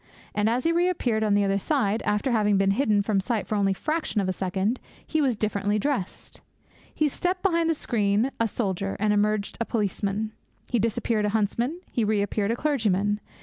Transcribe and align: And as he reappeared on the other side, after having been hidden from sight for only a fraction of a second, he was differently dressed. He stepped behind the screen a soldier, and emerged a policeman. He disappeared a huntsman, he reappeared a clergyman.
And 0.33 0.49
as 0.49 0.63
he 0.63 0.71
reappeared 0.71 1.23
on 1.23 1.35
the 1.35 1.43
other 1.43 1.59
side, 1.59 2.01
after 2.07 2.31
having 2.31 2.57
been 2.57 2.71
hidden 2.71 3.03
from 3.03 3.19
sight 3.19 3.45
for 3.45 3.53
only 3.53 3.73
a 3.73 3.75
fraction 3.75 4.19
of 4.19 4.27
a 4.27 4.33
second, 4.33 4.79
he 5.05 5.21
was 5.21 5.35
differently 5.35 5.77
dressed. 5.77 6.41
He 6.91 7.07
stepped 7.07 7.43
behind 7.43 7.69
the 7.69 7.75
screen 7.75 8.31
a 8.39 8.47
soldier, 8.47 8.97
and 8.99 9.13
emerged 9.13 9.59
a 9.61 9.65
policeman. 9.65 10.31
He 10.71 10.79
disappeared 10.79 11.25
a 11.25 11.29
huntsman, 11.37 11.81
he 11.91 12.03
reappeared 12.03 12.49
a 12.49 12.55
clergyman. 12.55 13.19